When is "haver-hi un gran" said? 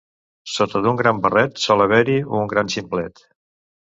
1.85-2.75